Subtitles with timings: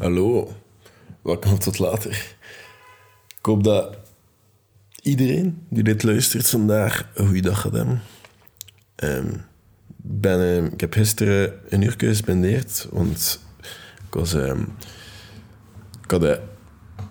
[0.00, 0.52] Hallo,
[1.22, 2.10] welkom tot later.
[3.28, 3.96] Ik hoop dat
[5.02, 8.02] iedereen die dit luistert vandaag een goede dag gaat hebben.
[8.94, 9.32] Ehm,
[9.96, 13.40] ben, ehm, ik heb gisteren een uur gespendeerd, want
[14.08, 14.34] ik was...
[14.34, 14.60] ehm,
[16.02, 16.24] ik had...
[16.24, 16.36] eh,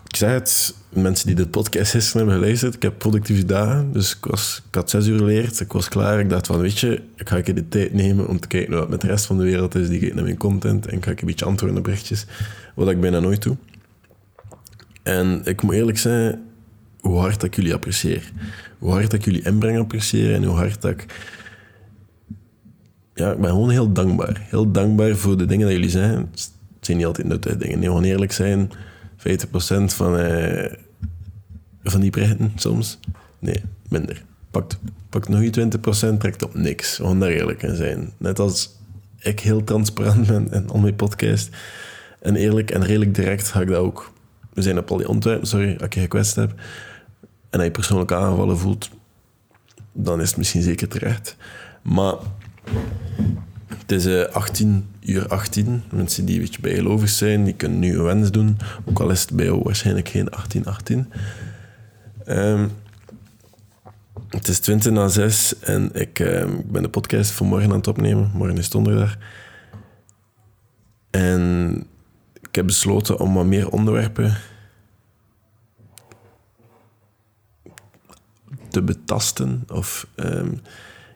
[0.07, 4.15] ik zei het, mensen die dit podcast gisteren hebben geluisterd, ik heb productieve dagen, dus
[4.15, 6.19] ik, was, ik had zes uur geleerd, ik was klaar.
[6.19, 8.89] Ik dacht van, weet je, ik ga een de tijd nemen om te kijken wat
[8.89, 11.11] met de rest van de wereld is, die kijkt naar mijn content, en ik ga
[11.11, 12.25] een beetje antwoorden op berichtjes,
[12.79, 13.57] wat ik bijna nooit doe.
[15.03, 16.41] En ik moet eerlijk zijn,
[16.99, 18.31] hoe hard dat ik jullie apprecieer.
[18.77, 21.05] Hoe hard dat ik jullie inbreng apprecieer en hoe hard dat ik...
[23.13, 24.41] Ja, ik ben gewoon heel dankbaar.
[24.49, 26.29] Heel dankbaar voor de dingen die jullie zeggen.
[26.31, 27.79] Het zijn niet altijd nuttige dingen.
[27.79, 28.71] Nee, gewoon eerlijk zijn,
[29.17, 30.73] 50% van, eh,
[31.83, 32.99] van die berichten soms.
[33.39, 34.23] Nee, minder.
[34.51, 34.77] Pakt,
[35.09, 36.95] pakt nog je 20%, trekt op niks.
[36.95, 38.11] Gewoon daar eerlijk in zijn.
[38.17, 38.77] Net als
[39.19, 41.49] ik heel transparant ben in al mijn podcast.
[42.21, 44.11] En eerlijk en redelijk direct ga ik dat ook.
[44.53, 46.53] We zijn op al die ontwerpen, sorry, als ik je gekwetst heb.
[47.49, 48.89] En hij persoonlijk aangevallen voelt,
[49.91, 51.35] dan is het misschien zeker terecht.
[51.81, 52.15] Maar
[53.67, 55.83] het is eh, 18 uur 18.
[55.91, 58.57] Mensen die een beetje bijgelovig zijn, die kunnen nu een wens doen.
[58.85, 61.11] Ook al is het bij jou waarschijnlijk geen 1818.
[62.25, 62.67] Ehm
[64.29, 67.77] het is 20 na 6 en ik ehm, ik ben de podcast voor morgen aan
[67.77, 68.31] het opnemen.
[68.33, 69.17] Morgen is donderdag.
[71.09, 71.83] En
[72.49, 74.37] ik heb besloten om wat meer onderwerpen
[78.69, 80.61] te betasten of ehm, een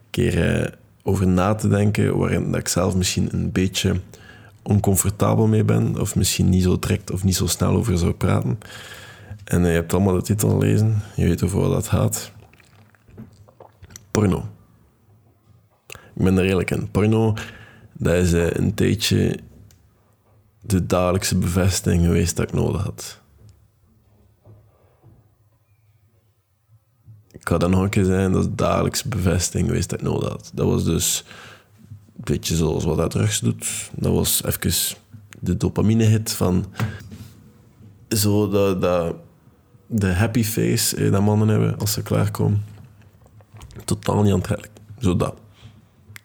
[0.10, 0.72] keer eh,
[1.04, 4.00] over na te denken waarin dat ik zelf misschien een beetje
[4.62, 8.60] oncomfortabel mee ben of misschien niet zo direct of niet zo snel over zou praten.
[9.44, 12.32] En eh, je hebt allemaal de titel gelezen, je weet over wat dat gaat.
[14.12, 14.46] Porno.
[15.88, 16.92] Ik ben er eerlijk in.
[16.92, 17.34] Porno,
[17.94, 19.40] dat is eh, een tijdje
[20.66, 23.22] de dagelijkse bevestiging geweest dat ik nodig had.
[27.32, 30.30] Ik ga dat nog een keer zeggen, dat is dagelijkse bevestiging geweest dat ik nodig
[30.30, 30.52] had.
[30.54, 31.26] Dat was dus
[32.16, 33.90] een beetje zoals wat dat drugs doet.
[33.96, 34.98] Dat was even
[35.40, 36.66] de dopamine-hit van
[38.10, 38.50] zo
[38.80, 39.16] dat,
[39.88, 42.66] de happy face eh, dat mannen hebben als ze klaarkomen.
[43.86, 44.74] Totaal niet aantrekkelijk.
[45.00, 45.36] Zo dat.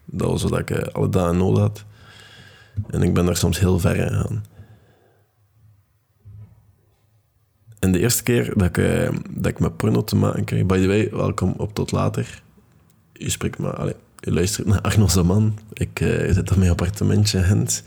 [0.04, 1.84] Dat was wat ik eh, alle dagen nodig had.
[2.86, 4.44] En ik ben daar soms heel ver in gegaan.
[7.78, 10.66] En de eerste keer dat ik, eh, dat ik met porno te maken kreeg...
[10.66, 12.42] By the way, welkom op Tot Later.
[13.12, 13.74] U spreekt maar...
[13.74, 15.58] Allez, u luistert naar Arno Zaman.
[15.72, 17.82] Ik eh, zit op mijn appartementje Gent.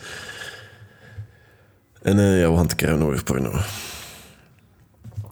[2.01, 3.51] En eh, ja, we gaan het krijgen over porno.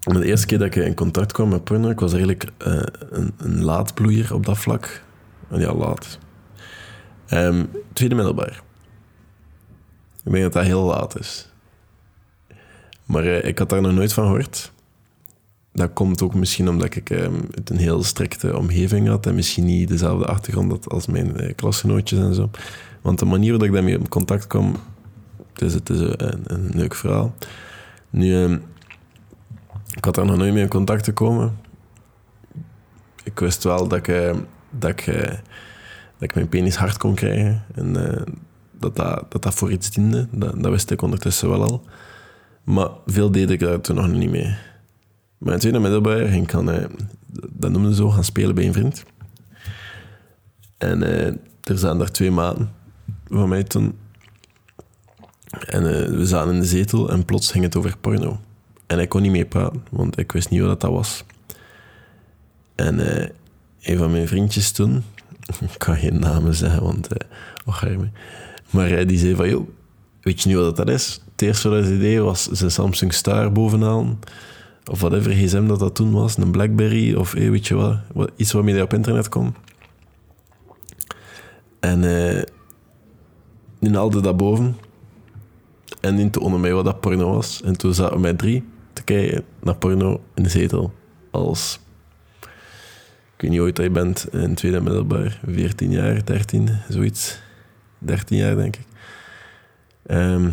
[0.03, 1.89] Maar de eerste keer dat ik in contact kwam met porno...
[1.89, 5.03] Ik was eigenlijk een, een laadbloeier op dat vlak.
[5.49, 6.19] Ja, laat.
[7.27, 8.61] Ehm, tweede middelbaar.
[10.29, 11.49] Ik denk dat dat heel laat is.
[13.05, 14.71] Maar eh, ik had daar nog nooit van gehoord.
[15.73, 17.23] Dat komt ook misschien omdat ik eh,
[17.55, 21.55] uit een heel strikte omgeving had en misschien niet dezelfde achtergrond had als mijn eh,
[21.55, 22.49] klasgenootjes en zo.
[23.01, 24.75] Want de manier waarop ik daarmee in contact kwam,
[25.53, 27.35] het is, het een, leuk verhaal.
[28.09, 28.51] Nu, eh,
[29.95, 31.57] ik had daar nog nooit mee in contact te komen.
[33.23, 34.35] Ik wist wel dat ik, eh,
[34.69, 35.27] dat ik, eh,
[36.17, 37.95] dat ik mijn penis hard kon krijgen en
[38.79, 40.27] dat, dat, dat voor iets diende.
[40.31, 41.85] Dat, dat wist ik ondertussen wel al.
[42.63, 44.55] Maar veel deed ik daar toen nog niet mee.
[45.39, 46.85] In tweede middelbaar ging ik gaan, eh,
[47.49, 49.03] dat noemden ze zo, gaan spelen bij een vriend.
[50.77, 51.25] En eh,
[51.63, 52.71] er zaten daar twee maten
[53.27, 53.97] van mij toen.
[55.49, 58.39] En eh, we zaten in de zetel en plots ging het over porno.
[58.87, 61.23] En ik kon niet mee praten, want ik wist niet wat dat was.
[62.75, 62.99] En
[63.81, 65.03] een van mijn vriendjes toen,
[65.73, 67.27] ik kan geen namen zeggen, want eh
[67.65, 67.83] och.
[68.69, 69.67] Maar eh, die zei van, joh,
[70.21, 71.21] weet je niet wat dat is?
[71.31, 74.19] Het eerste wat hij deed was zijn Samsung Star bovenaan.
[74.91, 76.37] Of whatever gsm dat dat toen was.
[76.37, 78.31] Een Blackberry of eh, weet je wat, wat.
[78.35, 79.55] Iets waarmee hij op internet kon.
[81.79, 82.43] En eh
[83.79, 84.77] nu haalde dat boven.
[86.01, 87.61] En nu toonde mij wat dat porno was.
[87.61, 88.63] En toen zaten we met drie
[88.93, 90.93] te kijken naar porno in de zetel.
[91.31, 91.79] Als...
[93.35, 95.39] Ik weet niet hoe oud je bent in tweede middelbaar.
[95.45, 97.41] 14 jaar, 13, zoiets.
[97.99, 98.85] 13 jaar, denk ik.
[100.05, 100.49] Ehm,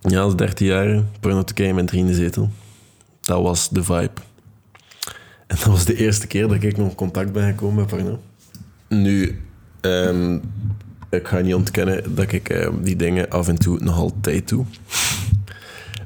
[0.00, 2.50] ja, als 13 jaar porno drie in de zetel.
[3.20, 4.20] Dat was de vibe.
[5.46, 8.20] En dat was de eerste keer dat ik nog contact ben gekomen met porno.
[8.88, 9.40] Nu,
[9.80, 10.38] ehm,
[11.10, 14.64] ik ga niet ontkennen dat ik ehm, die dingen af en toe nog altijd doe.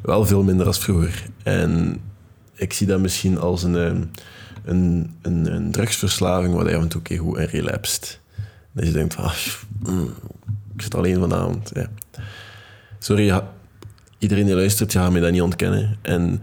[0.02, 1.26] Wel veel minder als vroeger.
[1.42, 2.00] En
[2.54, 3.74] ik zie dat misschien als een,
[4.64, 8.20] een, een, een drugsverslaving je af en toe een keer goed in relapst.
[8.78, 9.34] Dat je denkt ah,
[9.82, 10.10] mm,
[10.74, 11.70] ik zit alleen vanavond.
[11.74, 11.86] Ja.
[12.98, 13.42] Sorry,
[14.18, 15.96] iedereen die luistert, ja, gaat mij dat niet ontkennen.
[16.02, 16.42] En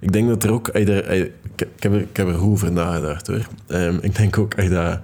[0.00, 0.70] ik denk dat er ook...
[0.86, 2.34] je als je- ik, heb er, ik heb er
[2.72, 3.46] nagedacht, hoor.
[3.66, 4.98] Ehm, ik denk ook, als je, dat,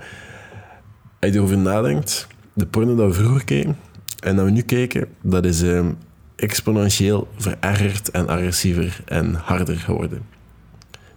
[1.20, 3.76] als je erover nadenkt, de porno dat we vroeger keken
[4.20, 5.92] en dat we nu kijken, dat is ehm,
[6.36, 10.22] exponentieel verergerd en agressiever en harder geworden.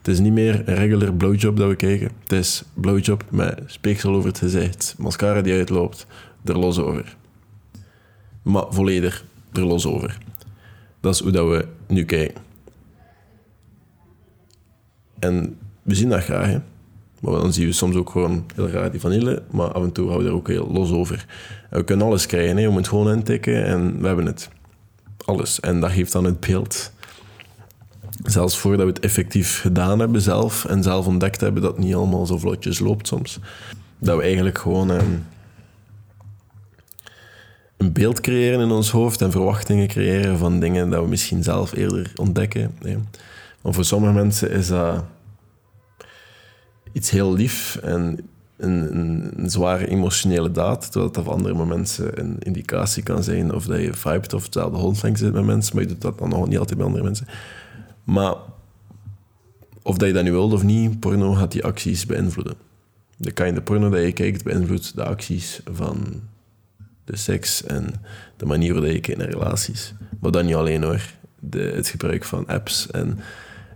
[0.04, 2.12] Het is niet meer een regular blowjob dat we kijken.
[2.22, 6.06] Het is blowjob met speeksel over het gezicht, mascara die uitloopt,
[6.46, 7.18] er los over.
[8.42, 10.18] Maar volledig er los over.
[11.00, 12.42] Dat is hoe dat we nu kijken.
[15.20, 16.60] En we zien dat graag, hè.
[17.22, 20.08] Maar dan zien we soms ook gewoon heel graag die vanille, maar af en toe
[20.08, 21.26] houden we er ook heel los over.
[21.70, 22.62] We kunnen alles krijgen, hè.
[22.62, 24.50] je moet gewoon intikken en we hebben het.
[25.26, 25.60] Alles.
[25.60, 26.92] En dat geeft dan het beeld.
[28.24, 31.96] Zelfs voordat we het effectief gedaan hebben zelf en zelf ontdekt hebben dat het niet
[31.96, 33.40] allemaal zo vlotjes loopt soms.
[33.98, 35.12] Dat we eigenlijk gewoon ehm,
[37.78, 41.74] een beeld creëren in ons hoofd en verwachtingen creëren van dingen dat we misschien zelf
[41.76, 42.76] eerder ontdekken.
[42.82, 42.98] hè.
[43.62, 45.04] Maar voor sommige mensen is dat
[46.92, 48.20] iets heel lief en
[48.58, 53.54] een, een, een zware emotionele daad, terwijl dat voor andere mensen een indicatie kan zijn
[53.54, 56.30] of dat je vibet of hetzelfde holdlengte zit met mensen, maar je doet dat dan
[56.30, 57.28] nog niet altijd bij andere mensen.
[58.04, 58.36] Maar
[59.82, 62.56] of dat je dat nu wilt of niet, porno gaat die acties beïnvloeden.
[63.18, 66.22] De kind of porno dat je kijkt beïnvloedt de acties van
[67.06, 67.94] de seks en
[68.38, 69.94] de manier waarop je kijkt naar relaties.
[70.20, 71.02] Maar dan niet alleen hoor.
[71.40, 73.20] De, het gebruik van apps en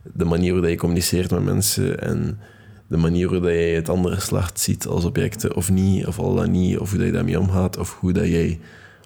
[0.04, 2.40] de manier waarop je communiceert met mensen en
[2.88, 6.52] de manier waarop je het andere geslacht ziet als objecten of niet, of al dan
[6.52, 8.60] niet, of hoe dat je daarmee omgaat, of hoe dat jij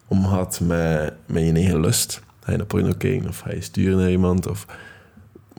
[0.08, 2.22] omgaat met, met je eigen lust.
[2.44, 4.66] Ga je naar porno kijken, of ga je sturen naar iemand, of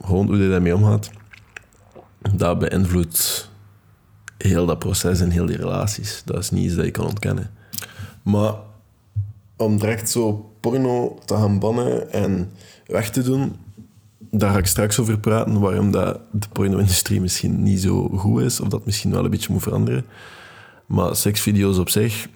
[0.03, 1.11] gewoon hoe je daarmee omgaat.
[2.35, 3.49] Dat beïnvloedt
[4.37, 6.21] heel dat proces en heel die relaties.
[6.25, 7.51] Dat is niet iets dat je kan ontkennen.
[8.23, 8.53] Maar
[9.55, 12.51] om direct zo porno te gaan bannen en
[12.85, 13.55] weg te doen,
[14.31, 18.59] daar ga ik straks over praten, waarom dat de porno-industrie misschien niet zo goed is,
[18.59, 20.05] of dat misschien wel een beetje moet veranderen.
[20.85, 22.27] Maar seksvideo's op zich,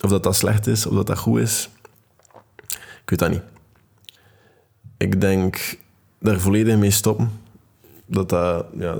[0.00, 1.68] of dat dat slecht is, of dat dat goed is,
[3.02, 3.42] ik weet dat niet.
[4.96, 5.78] Ik denk
[6.26, 7.30] daar volledig mee stoppen.
[8.06, 8.96] Dat dat, ja,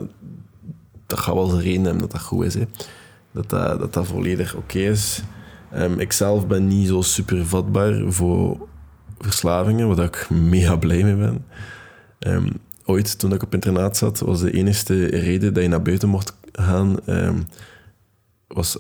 [1.07, 2.55] dat gaat wel zijn reden hebben dat dat goed is.
[2.55, 2.65] Hè.
[3.33, 5.23] Dat, dat, dat volledig oké is.
[5.73, 8.69] Ehm, ik zelf ben niet zo super vatbaar voor
[9.19, 11.45] verslavingen, waar ik mega blij mee ben.
[12.19, 12.49] Ehm,
[12.85, 16.37] ooit, toen ik op internaat zat, was de enige reden dat je naar buiten mocht
[16.53, 17.39] gaan, ehm,
[18.47, 18.79] was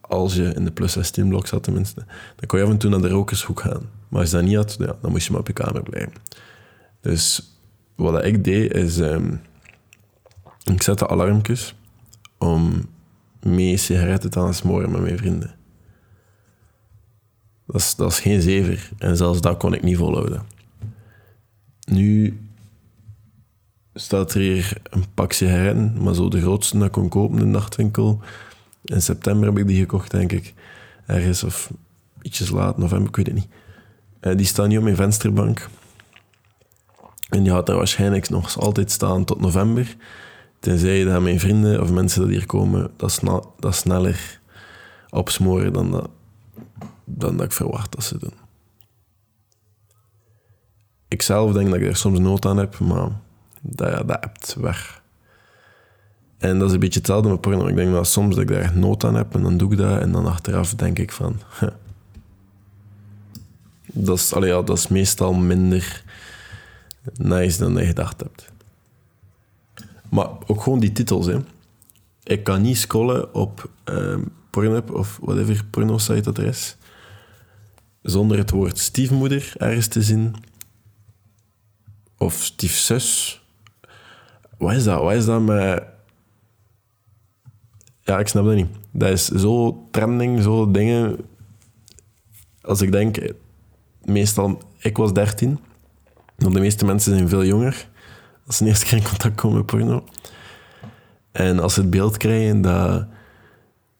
[0.00, 2.04] als je in de plus 16 blok zat tenminste,
[2.36, 3.90] dan kon je af en toe naar de rokershoek gaan.
[4.08, 6.12] Maar als je dat niet had, ja, dan moest je maar op je kamer blijven.
[7.02, 7.52] Dus
[7.94, 8.98] wat ik deed, is...
[8.98, 9.34] ehm,
[10.64, 11.74] ik zette alarmpjes
[12.38, 12.88] om
[13.40, 15.54] mee sigaretten te gaan smoren met mijn vrienden.
[17.66, 18.90] Dat is, dat is geen zever.
[18.98, 20.42] En zelfs dat kon ik niet volhouden.
[21.84, 22.40] Nu
[23.94, 27.44] staat er hier een pak sigaretten, maar zo de grootste dat ik kon kopen in
[27.44, 28.20] de nachtwinkel.
[28.84, 30.54] In september heb ik die gekocht, denk ik.
[31.06, 31.72] Ergens, of
[32.22, 33.48] ietsjes laat, november, ik weet het niet.
[34.20, 35.68] Eh, die staan nu op mijn vensterbank.
[37.32, 39.96] En die gaat daar waarschijnlijk nog altijd staan tot november.
[40.58, 43.20] Tenzij dat mijn vrienden of mensen dat hier komen, dat,
[43.58, 44.40] dat sneller
[45.10, 46.10] opsmoren dan dat,
[47.04, 48.34] dan dat ik verwacht dat ze doen.
[51.08, 53.08] Ik zelf denk dat ik er soms nood aan heb, maar
[53.60, 55.02] dat, ja, dat hebt weg.
[56.38, 57.66] En dat is een beetje hetzelfde met porno.
[57.66, 59.78] Ik denk dat soms dat ik daar echt nood aan heb en dan doe ik
[59.78, 61.40] dat en dan achteraf denk ik van...
[63.94, 66.04] Dat is, ja, dat is meestal minder
[67.14, 68.52] nice dan je gedacht hebt.
[70.10, 71.38] Maar ook gewoon die titels, hè.
[72.22, 74.20] Ik kan niet scrollen op ehm
[74.52, 76.76] Pornhub of whatever porno-site dat er is,
[78.02, 80.34] zonder het woord stiefmoeder ergens te zien.
[82.18, 83.40] Of stiefzus.
[84.58, 85.02] Wat is dat?
[85.02, 85.84] Wat is dat met...
[88.02, 88.70] Ja, ik snap dat niet.
[88.90, 91.16] Dat is zo trending, zo dingen...
[92.62, 93.32] Als ik denk,
[94.04, 94.62] meestal...
[94.78, 95.58] Ik was 13.
[96.42, 97.88] Want de meeste mensen zijn veel jonger.
[98.46, 100.04] Als ze keer in contact komen met porno.
[101.32, 103.06] En als ze het beeld krijgen dat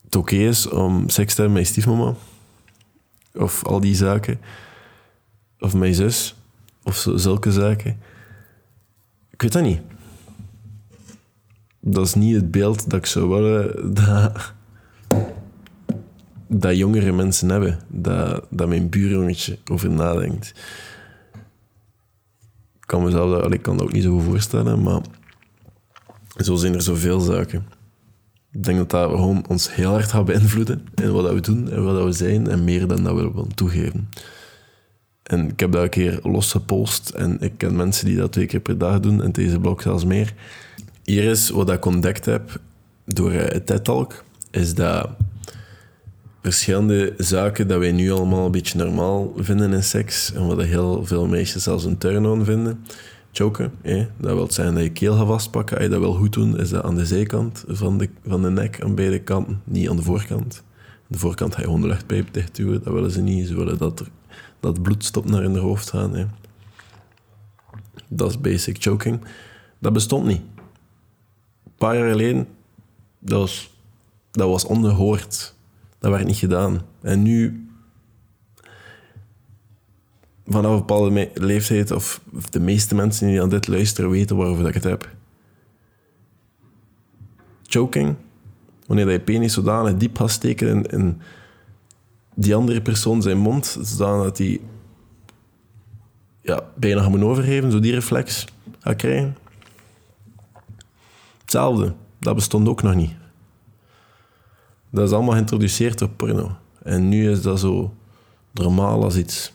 [0.05, 2.15] het oké is om seks te hebben met je stiefmama,
[3.35, 4.41] of al die zaken,
[5.59, 6.35] of mijn zus,
[6.83, 8.01] of zulke zaken.
[9.31, 9.81] Ik weet dat niet.
[11.81, 14.53] Dat is niet het beeld dat ik zou willen dat,
[16.47, 17.81] dat jongere mensen hebben.
[17.89, 20.55] Dat, dat mijn buurjongetje over nadenkt.
[22.93, 25.01] Kan mezelf dat, ik kan dat ook niet zo voorstellen, maar
[26.37, 27.67] zo zijn er zoveel zaken.
[28.51, 31.71] Ik denk dat dat gewoon ons heel hard gaat beïnvloeden in wat dat we doen
[31.71, 34.09] en wat dat we zijn en meer dan dat we willen toegeven.
[35.23, 38.61] En ik heb dat een keer losgepost en ik ken mensen die dat twee keer
[38.61, 40.35] per dag doen en deze blok zelfs meer.
[41.05, 42.61] Hier is wat ik ontdekt heb
[43.05, 45.11] door uh, TED-talk, is dat
[46.43, 51.07] verschillende zaken dat wij nu allemaal een beetje normaal vinden in seks en wat heel
[51.07, 52.85] veel meisjes zelfs een turn-on vinden.
[53.33, 54.05] Choken, eh?
[54.17, 55.77] dat wil zeggen dat je keel gaat vastpakken.
[55.77, 58.51] Als je dat wil goed doen, is dat aan de zijkant van de, van de
[58.51, 60.63] nek, aan beide kanten, niet aan de voorkant.
[60.77, 63.47] Aan de voorkant ga je gewoon de luchtpijp dicht duwen, dat willen ze niet.
[63.49, 64.09] Ze willen dat, er,
[64.61, 66.17] dat bloed stopt naar de hoofd gaan.
[66.17, 66.25] Eh?
[68.09, 69.21] Dat is basic choking.
[69.79, 70.43] Dat bestond niet.
[71.65, 72.49] Een paar jaar geleden,
[73.19, 73.75] dat was,
[74.31, 75.55] dat was ongehoord.
[76.03, 76.81] Dat werd niet gedaan.
[77.01, 77.67] En nu,
[80.47, 84.75] vanaf een bepaalde leeftijd, of de meeste mensen die aan dit luisteren weten waarover ik
[84.75, 85.11] het heb.
[87.63, 88.15] Choking,
[88.87, 91.21] wanneer je penis zodanig diep gaat steken in, in
[92.35, 94.61] die andere persoon zijn mond, zodat hij
[96.41, 98.45] ja, bijna moeten overgeven, zo die reflex
[98.79, 99.37] gaat krijgen.
[101.41, 103.21] Hetzelfde, dat bestond ook nog niet.
[104.93, 106.57] Dat is allemaal geïntroduceerd door porno.
[106.83, 107.95] En nu is dat zo
[108.53, 109.53] normaal als iets.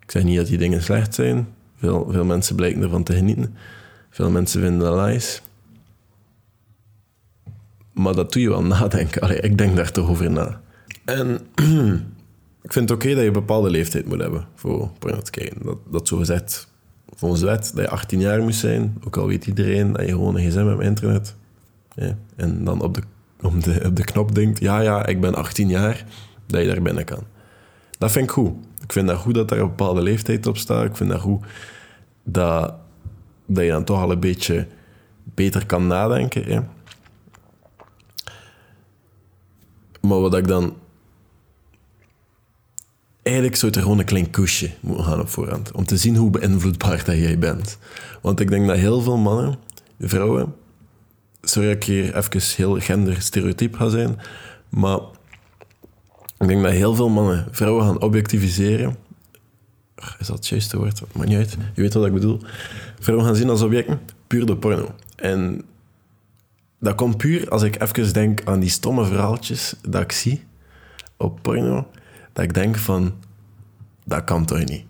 [0.00, 1.48] Ik zeg niet dat die dingen slecht zijn.
[1.76, 3.54] Veel, veel mensen blijken ervan te genieten.
[4.10, 5.40] Veel mensen vinden dat nice.
[7.92, 9.22] Maar dat doe je wel nadenken.
[9.22, 10.60] Allee, ik denk daar toch over na.
[11.04, 11.40] En
[12.66, 15.64] ik vind het oké dat je een bepaalde leeftijd moet hebben voor porno te kijken.
[15.64, 16.68] Dat, dat zo gezegd,
[17.14, 18.96] volgens wet, dat je 18 jaar moet zijn.
[19.04, 21.34] Ook al weet iedereen dat je gewoon een gsm hebt met internet.
[21.94, 22.16] Ja.
[22.36, 23.02] En dan op de
[23.46, 26.04] op de, op de knop denkt, ja, ja, ik ben 18 jaar,
[26.46, 27.22] dat je daar binnen kan.
[27.98, 28.52] Dat vind ik goed.
[28.82, 30.84] Ik vind dat goed dat er een bepaalde leeftijd op staat.
[30.84, 31.44] Ik vind dat goed
[32.24, 32.74] dat,
[33.46, 34.66] dat je dan toch al een beetje
[35.24, 36.44] beter kan nadenken.
[36.44, 36.60] Hè.
[40.00, 40.76] Maar wat ik dan...
[43.22, 45.72] Eigenlijk zou er gewoon een klein kusje moeten gaan op voorhand.
[45.72, 47.78] Om te zien hoe beïnvloedbaar dat jij bent.
[48.22, 49.58] Want ik denk dat heel veel mannen,
[49.98, 50.54] vrouwen
[51.48, 54.18] sorry dat ik hier even heel genderstereotyp ga zijn,
[54.68, 54.98] maar
[56.38, 58.96] ik denk dat heel veel mannen vrouwen gaan objectiviseren.
[60.18, 61.00] Is dat het juiste woord?
[61.12, 61.56] Maakt niet uit.
[61.74, 62.40] Je weet wat ik bedoel.
[63.00, 64.94] Vrouwen gaan zien als objecten, puur de porno.
[65.16, 65.62] En
[66.80, 70.44] dat komt puur als ik even denk aan die stomme verhaaltjes dat ik zie
[71.16, 71.88] op porno,
[72.32, 73.14] dat ik denk van,
[74.04, 74.84] dat kan toch niet?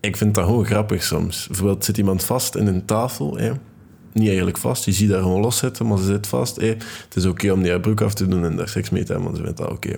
[0.00, 1.46] Ik vind dat gewoon grappig soms.
[1.46, 3.52] Bijvoorbeeld zit iemand vast in een tafel, hè,
[4.18, 4.84] niet eigenlijk vast.
[4.84, 6.56] Je ziet daar gewoon los zitten, maar ze zit vast.
[6.56, 9.12] het is oké om die haar broek af te doen en daar seks mee te
[9.12, 9.96] hebben, want ze vindt dat oké.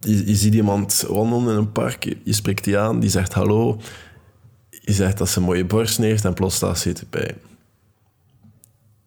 [0.00, 3.80] Je, je, ziet iemand wandelen in een park, je spreekt die aan, die zegt hallo.
[4.70, 7.34] Je zegt dat ze een mooie borst heeft en plots staat ze bij.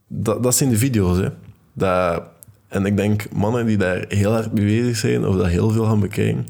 [0.07, 1.29] Dat, dat zijn de video's, hè.
[1.73, 2.23] Dat,
[2.67, 5.85] en ik denk, mannen die daar heel hard mee bezig zijn, of dat heel veel
[5.85, 6.47] gaan bekijken,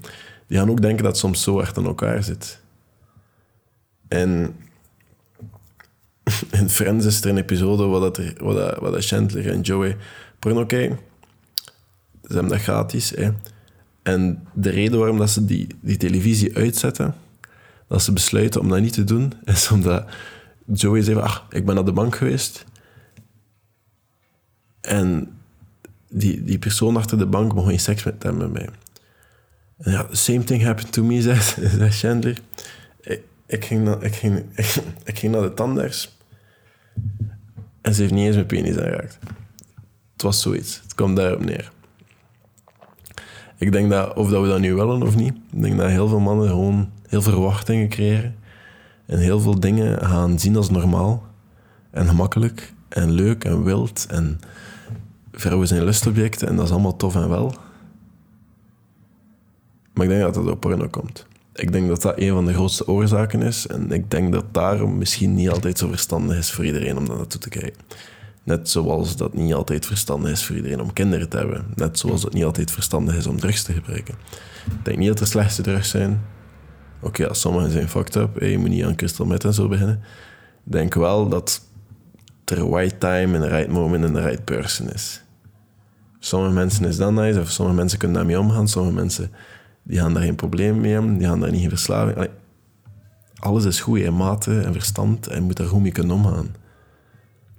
[0.47, 2.59] die gaan ook denken dat soms zo hard aan elkaar zit.
[4.07, 4.55] En
[6.71, 9.97] Friends is er een episode waar, dat er, dat, waar Chandler en Joey
[10.39, 10.99] porno kijken.
[12.23, 13.09] Ze hebben dat gratis.
[13.09, 13.31] Hè.
[14.01, 17.15] En de reden waarom dat ze die, die televisie uitzetten,
[17.87, 20.05] dat ze besluiten om dat niet te doen, is omdat
[20.73, 22.65] Joey zei ach, ik ben naar de bank geweest.
[24.81, 25.37] En
[26.09, 28.69] die, die persoon achter de bank mocht geen seks met hem met mij.
[29.77, 31.57] Ja, same thing happened to me, zegt
[31.89, 32.41] Chandler.
[33.45, 36.19] Ik, ging ik, ging, ik, ik ging naar de tandarts.
[37.81, 39.19] En ze heeft niet eens mijn penis aangeraakt.
[40.13, 40.79] Het was zoiets.
[40.83, 41.71] Het kwam daarop neer.
[43.57, 46.07] Ik denk dat, of dat we dat nu willen of niet, ik denk dat heel
[46.07, 48.35] veel mannen gewoon heel veel verwachtingen creëren.
[49.05, 51.23] En heel veel dingen gaan zien als normaal.
[51.91, 52.73] En gemakkelijk.
[52.89, 54.05] En leuk en wild.
[54.09, 54.39] En
[55.31, 56.47] vrouwen zijn lustobjecten.
[56.47, 57.53] En dat is allemaal tof en wel.
[59.93, 61.25] Maar ik denk dat dat door porno komt.
[61.53, 63.67] Ik denk dat dat een van de grootste oorzaken is.
[63.67, 67.17] En ik denk dat daarom misschien niet altijd zo verstandig is voor iedereen om daar
[67.17, 67.81] naartoe te kijken.
[68.43, 71.65] Net zoals dat niet altijd verstandig is voor iedereen om kinderen te hebben.
[71.75, 74.15] Net zoals het niet altijd verstandig is om drugs te gebruiken.
[74.65, 76.21] Ik denk niet dat er slechtste drugs zijn.
[77.01, 78.39] Oké, okay, sommige zijn fucked up.
[78.39, 79.99] je moet niet aan crystal meth en zo beginnen.
[80.65, 81.61] Ik denk wel dat
[82.45, 85.23] er right time en the right moment en the right person is.
[86.19, 88.67] Sommige mensen is dat nice, of sommige mensen kunnen daarmee omgaan.
[88.67, 89.31] Sommige mensen
[89.83, 92.29] die gaan daar geen probleem mee hebben, die gaan daar niet in verslaving.
[93.39, 96.55] alles is goed in mate en verstand en moet daar goed mee kunnen omgaan.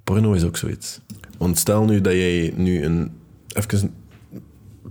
[0.04, 1.00] Porno is ook zoiets.
[1.38, 3.12] Want stel nu dat jij nu een...
[3.48, 3.94] Even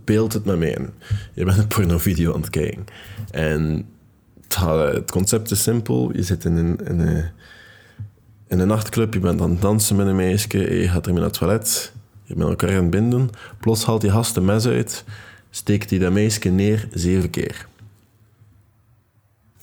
[0.03, 0.89] beeld het met in.
[1.33, 2.85] Je bent een pornovideo aan het kijken.
[3.31, 3.85] En
[4.59, 6.15] het, concept is simpel.
[6.15, 7.23] Je zit in een, een,
[8.47, 11.39] een nachtclub, je bent aan het dansen met een meisje, je gaat ermee naar het
[11.39, 13.29] toilet, je bent elkaar aan het binden.
[13.59, 15.03] Plots haalt die gast een mes uit
[15.51, 17.67] steekt hij dat meisje neer zeven keer.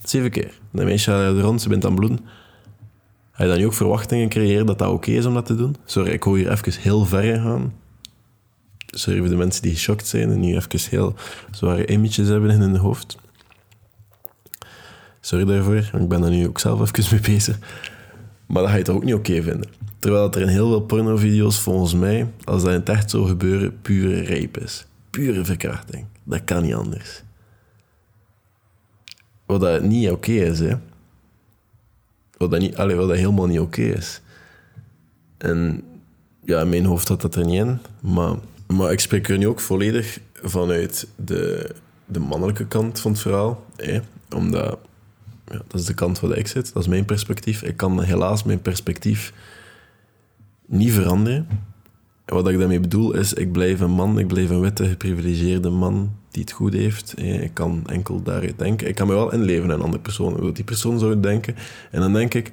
[0.05, 0.59] Zeven keer.
[0.71, 2.21] Dat meisje er rond, ze bent aan bloeden.
[3.33, 5.77] Ga je dan ook verwachtingen creëren dat dat oké is om dat te doen?
[5.85, 7.73] Sorry, ik wil hier even heel ver gaan.
[8.87, 11.15] Sorry voor de mensen die geschokt zijn en nu even heel
[11.51, 13.17] zware images hebben in hun hoofd.
[15.21, 17.59] Sorry daarvoor, ik ben daar nu ook zelf even mee bezig.
[18.47, 19.71] Maar dat ga je toch ook niet oké vinden.
[19.99, 23.81] Terwijl er in heel veel pornovideo's volgens mij, als dat in het echt zou gebeuren,
[23.83, 24.87] pure rape is.
[25.11, 26.07] Pure verkrachting.
[26.25, 27.23] Dat kan niet anders.
[29.47, 30.75] Wat dat niet oké is, hè.
[32.37, 34.21] Wat dat, niet, allee, wat dat helemaal niet oké is.
[35.39, 35.83] En
[36.45, 37.79] ja, in mijn hoofd had dat er niet in.
[38.01, 38.37] Maar,
[38.67, 41.75] maar ik spreek er nu ook volledig vanuit de,
[42.05, 43.65] de mannelijke kant van het verhaal.
[43.77, 44.01] Hè?
[44.35, 44.79] Omdat
[45.51, 46.73] ja, dat is de kant waar ik zit.
[46.73, 47.63] Dat is mijn perspectief.
[47.63, 49.33] Ik kan helaas mijn perspectief
[50.67, 51.49] niet veranderen.
[52.29, 56.11] Wat ik daarmee bedoel is, ik blijf een man, ik blijf een witte, geprivilegeerde man
[56.31, 57.19] die het goed heeft.
[57.23, 58.89] Ik kan enkel daaruit denken.
[58.89, 61.55] Ik kan me wel inleven in een andere persoon, hoe die persoon zou denken.
[61.91, 62.53] En dan denk ik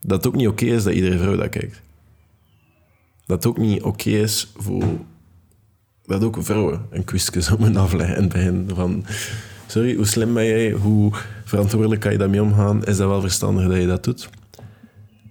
[0.00, 1.82] dat het ook niet oké is dat iedere vrouw dat kijkt.
[3.26, 4.84] Dat het ook niet oké is voor...
[6.06, 9.04] Dat ook vrouwen een quizje zouden afleggen begin van...
[9.66, 10.70] Sorry, hoe slim ben jij?
[10.70, 11.12] Hoe
[11.44, 12.84] verantwoordelijk kan je daarmee omgaan?
[12.84, 14.28] Is dat wel verstandig dat je dat doet?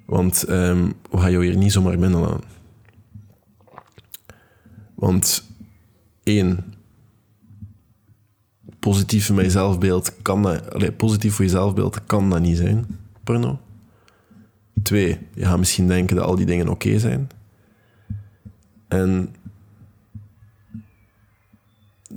[0.05, 2.52] Want um, we gaan jou hier niet zomaar binnenlaten.
[5.03, 5.43] Want
[6.23, 6.73] één,
[8.79, 12.85] positief voor zelfbeeld kan dat, positief voor je zelfbeeld kan dat niet zijn,
[13.23, 13.59] porno.
[14.83, 17.29] Twee, je gaat misschien denken dat al die dingen oké zijn.
[18.87, 19.35] En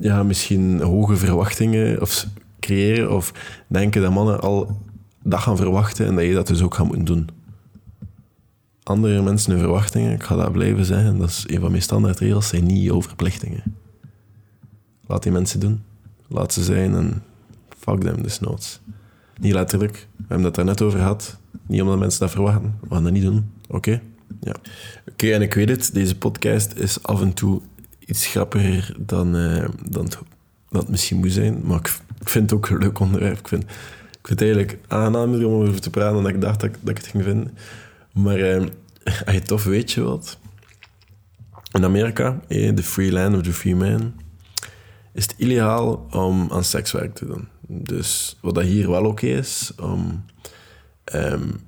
[0.00, 2.26] je gaat misschien hoge verwachtingen of
[2.60, 3.32] creëren of
[3.66, 4.80] denken dat mannen al
[5.22, 7.35] dat gaan verwachten en dat je dat dus ook gaat moeten doen
[8.88, 12.48] andere mensen hun verwachtingen, ik ga dat blijven zeggen, dat is een van mijn standaardregels,
[12.48, 13.62] zijn niet jouw verplichtingen.
[15.06, 15.82] Laat die mensen doen.
[16.28, 17.22] Laat ze zijn en
[17.78, 18.80] fuck them desnoods.
[19.40, 20.06] Niet letterlijk.
[20.16, 21.38] We hebben het daar net over gehad.
[21.66, 22.78] Niet omdat mensen dat verwachten.
[22.80, 23.50] We gaan dat niet doen.
[23.68, 24.02] Oké?
[24.40, 24.54] Ja.
[25.10, 27.60] Oké, en ik weet het, deze podcast is af en toe
[27.98, 30.18] iets grappiger dan, uh, dan het,
[30.68, 31.60] dat misschien moet zijn.
[31.64, 31.88] Maar ik,
[32.28, 33.38] vind het ook een leuk onderwerp.
[33.38, 36.70] Ik vind, ik vind het eigenlijk aangenamer om over te praten dan ik dacht dat,
[36.80, 37.56] dat ik het ging vinden.
[38.12, 38.66] Maar eh,
[39.32, 40.38] je tof weet je wat.
[41.72, 44.14] In Amerika, eh, de free land of the free man,
[45.12, 47.48] is het illegaal om aan sekswerk te doen.
[47.66, 50.24] Dus wat dat hier wel oké is, om
[51.14, 51.60] um,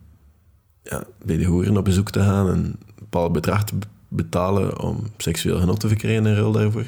[0.83, 3.75] ja, bij de hoeren op bezoek te gaan en een bepaald bedrag te
[4.09, 6.87] betalen om seksueel genot te verkrijgen in ruil daarvoor,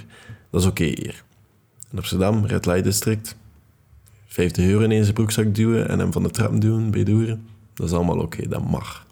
[0.51, 1.25] dat is oké hier.
[1.91, 3.37] In Amsterdam, Red Light District,
[4.27, 7.47] 50 euro in zijn broekzak duwen en hem van de trap duwen bij de hoeren,
[7.75, 9.09] dat is allemaal oké, dat mag.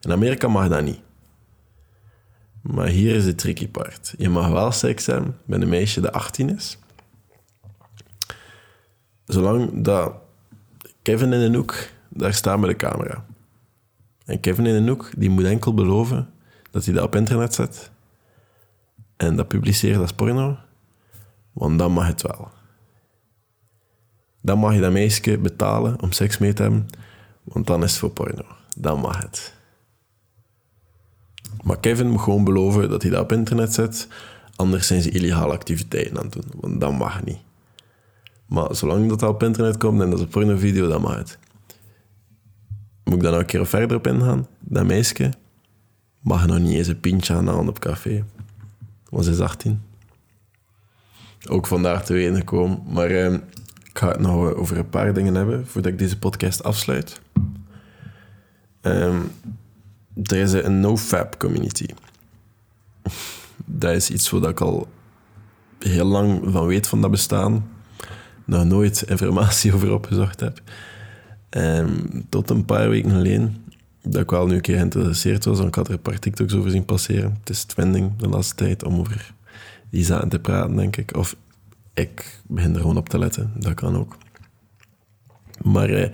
[0.00, 1.00] In Amerika mag dat niet.
[2.60, 4.14] Maar hier is de tricky part.
[4.18, 6.78] Je mag wel seks hebben met een meisje dat 18 is.
[9.24, 10.12] Zolang dat
[11.02, 11.74] Kevin in een hoek
[12.08, 13.24] daar staat met de camera.
[14.24, 16.30] En Kevin in een hoek, die moet enkel beloven
[16.70, 17.90] dat hij dat op internet zet.
[19.16, 20.56] En dat publiceert als porno.
[21.52, 22.50] Want dan mag het wel.
[24.40, 26.88] Dan mag je dat meisje betalen om seks mee te hebben.
[27.42, 28.44] Want dan is het voor porno.
[28.76, 29.57] Dan mag het.
[31.62, 34.08] Maar Kevin moet gewoon beloven dat hij dat op internet zet.
[34.56, 36.60] Anders zijn ze illegale activiteiten aan het doen.
[36.60, 37.38] Want dat mag niet.
[38.46, 41.38] Maar zolang dat, dat op internet komt en dat is een pornovideo, dan mag het.
[43.04, 44.46] Moet ik dan nog een keer verder op ingaan?
[44.60, 45.32] Dat meisje
[46.20, 48.24] mag nog niet eens een pintje aan op café.
[49.08, 49.82] Want ze is 18.
[51.48, 52.82] Ook vandaar te weten gekomen.
[52.86, 53.32] Maar eh,
[53.84, 57.20] ik ga het nog over een paar dingen hebben voordat ik deze podcast afsluit.
[58.82, 59.30] Um,
[60.22, 61.86] er is een no-fab community.
[63.64, 64.88] Dat is iets wat ik al
[65.78, 67.68] heel lang van weet van dat bestaan.
[68.44, 70.60] Nog nooit informatie over opgezocht heb.
[71.50, 73.64] Um, tot een paar weken geleden,
[74.02, 76.54] dat ik wel nu een keer geïnteresseerd was, want ik had er een paar TikToks
[76.54, 77.36] over zien passeren.
[77.40, 79.34] Het is trending de laatste tijd om over
[79.90, 81.16] die zaken te praten, denk ik.
[81.16, 81.36] Of
[81.94, 84.16] ik begin er gewoon op te letten, dat kan ook.
[85.62, 86.08] Maar uh,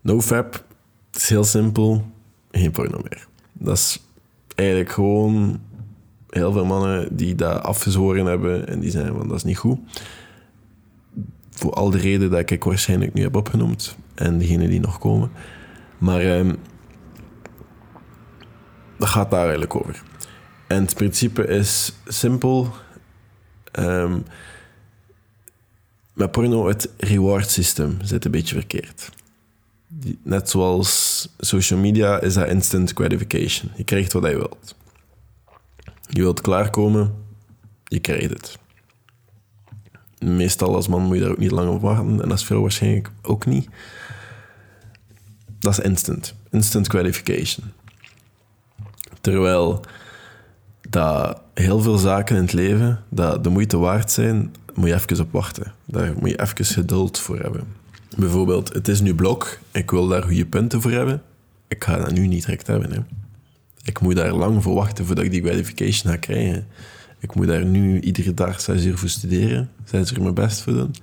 [0.00, 0.64] NoFap,
[1.10, 2.04] het is heel simpel
[2.50, 3.26] geen porno meer.
[3.52, 4.00] Dat is
[4.54, 5.60] eigenlijk gewoon
[6.28, 9.78] heel veel mannen die dat afgezworen hebben en die zijn van dat is niet goed.
[11.50, 15.30] Voor al de redenen dat ik waarschijnlijk nu heb opgenoemd en degenen die nog komen.
[15.98, 16.56] Maar um,
[18.98, 20.02] dat gaat daar eigenlijk over.
[20.66, 22.68] En het principe is simpel.
[23.78, 24.24] Um,
[26.12, 29.10] met porno, het reward system zit een beetje verkeerd
[30.22, 33.70] net zoals social media, is dat instant gratification.
[33.76, 34.74] Je krijgt wat je wilt.
[36.08, 37.14] Je wilt klaarkomen,
[37.84, 38.58] je krijgt het.
[40.18, 42.22] Meestal als man moet je daar ook niet lang op wachten.
[42.22, 43.68] En als vrouw waarschijnlijk ook niet.
[45.58, 46.34] Dat is instant.
[46.50, 47.66] Instant gratification.
[49.20, 49.80] Terwijl
[50.88, 55.20] dat heel veel zaken in het leven dat de moeite waard zijn, moet je even
[55.20, 55.74] op wachten.
[55.84, 57.79] Daar moet je even geduld voor hebben.
[58.16, 61.22] Bijvoorbeeld, het is nu blok, ik wil daar goede punten voor hebben.
[61.68, 62.92] Ik ga dat nu niet direct hebben.
[62.92, 63.00] Hè.
[63.84, 66.66] Ik moet daar lang voor wachten voordat ik die gratification ga krijgen.
[67.18, 70.72] Ik moet daar nu iedere dag zes uur voor studeren, zes uur mijn best voor
[70.72, 70.94] doen.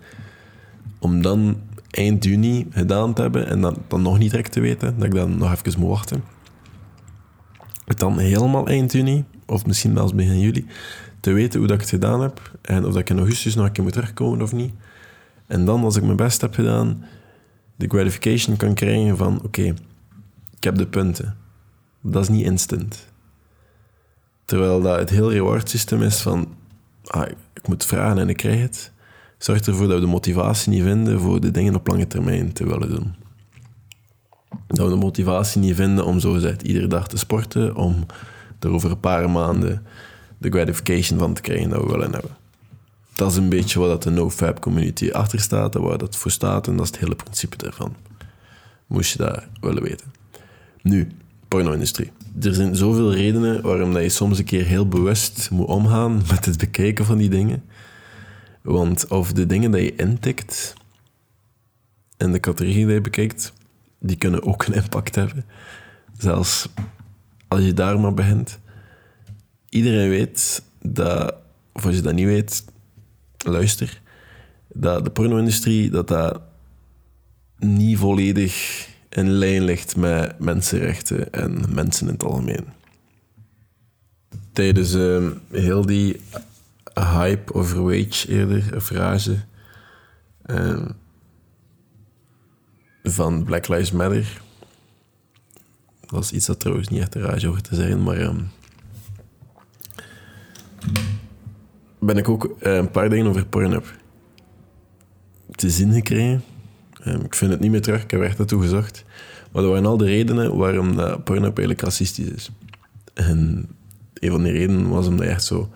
[1.00, 1.58] Om dan
[1.92, 5.14] eind juni gedaan te hebben en dan, dan nog niet direct te weten dat ik
[5.14, 6.24] dan nog even moet wachten.
[7.86, 10.66] Dan helemaal eind juni, of misschien zelfs begin juli,
[11.20, 13.66] te weten hoe dat ik het gedaan heb en of dat ik in augustus nog
[13.66, 14.74] een keer moet terugkomen of niet.
[15.48, 17.06] En dan, als ik mijn best heb gedaan,
[17.76, 19.74] de gratification kan krijgen van oké,
[20.56, 21.38] ik heb de punten.
[22.02, 23.08] Dat is niet instant.
[24.46, 26.48] Terwijl dat het heel reward systeem is van
[27.06, 28.92] ah, ik moet vragen en ik krijg het.
[29.38, 32.68] Zorgt ervoor dat we de motivatie niet vinden voor de dingen op lange termijn te
[32.68, 33.16] willen doen.
[34.68, 38.06] Dat we de motivatie niet vinden om zo gezegd iedere dag te sporten, om
[38.60, 39.86] er over een paar maanden
[40.38, 42.32] de gratification van te krijgen dat we willen hebben.
[43.18, 46.68] Dat is een beetje wat de NoFab community achter staat en waar dat voor staat
[46.68, 47.96] en dat is het hele principe daarvan.
[48.88, 50.12] Moest je dat willen weten.
[50.82, 51.08] Nu,
[51.48, 52.12] porno-industrie.
[52.42, 56.46] Er zijn zoveel redenen waarom dat je soms een keer heel bewust moet omgaan met
[56.46, 57.64] het bekijken van die dingen.
[58.62, 60.74] Want of de dingen die je intikt
[62.18, 63.54] en de categorie die je bekijkt,
[64.00, 65.46] die kunnen ook een impact hebben.
[66.18, 66.70] Zelfs
[67.48, 68.60] als je daar maar begint.
[69.70, 71.36] Iedereen weet dat,
[71.74, 72.64] of als je dat niet weet,
[73.38, 74.02] luister,
[74.68, 76.42] dat de porno-industrie dat dat
[77.60, 82.66] niet volledig in lijn ligt met mensenrechten en mensen in het algemeen.
[84.54, 86.22] Tijdens uh, heel die
[86.94, 89.38] hype over wage eerder, een frase
[90.46, 90.86] uh,
[93.04, 94.42] van Black Lives Matter.
[96.06, 98.30] Dat is iets dat trouwens niet echt een rage over te zeggen, maar uh,
[102.00, 103.96] ben ik ook eh, een paar dingen over Pornhub
[105.52, 106.44] te zien gekregen.
[107.04, 109.06] Ehm, ik vind het niet meer terug, ik heb echt naartoe gezocht.
[109.52, 112.52] Maar dat waren al de redenen waarom dat Pornhub eigenlijk racistisch is.
[113.14, 113.70] En
[114.14, 115.70] een van die redenen was omdat je echt zo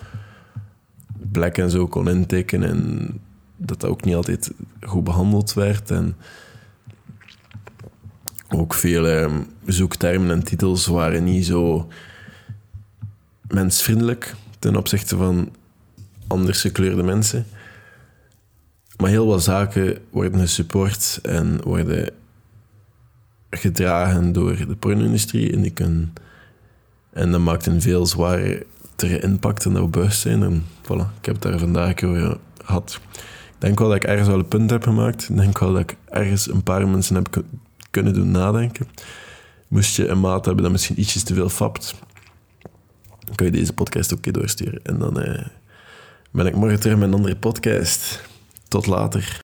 [1.31, 3.07] black en zo kon intikken en
[3.57, 5.91] dat dat ook niet altijd goed behandeld werd.
[5.91, 6.15] En
[8.49, 11.87] ook veel eh, zoektermen en titels waren niet zo
[13.47, 15.49] mensvriendelijk ten opzichte van
[16.31, 17.45] anders gekleurde mensen.
[18.97, 22.09] Maar heel wat zaken worden gesupport en worden
[23.49, 25.51] gedragen door de porno-industrie.
[25.53, 26.13] En, die kunnen,
[27.09, 30.43] en dat maakt een veel zwaardere impact dan dat we zijn.
[30.43, 32.99] En voilà, ik heb het daar vandaag over gehad.
[33.13, 35.29] Ik denk wel dat ik ergens wel een punt heb gemaakt.
[35.29, 37.43] Ik denk wel dat ik ergens een paar mensen heb
[37.91, 38.87] kunnen doen nadenken.
[39.67, 41.95] Moest je een maat hebben dat misschien ietsjes te veel fapt,
[43.35, 44.79] kan je deze podcast ook een keer doorsturen.
[44.83, 45.21] En dan...
[45.21, 45.45] Eh,
[46.31, 48.21] ben ik morgen terug met een andere podcast.
[48.67, 49.39] Tot later.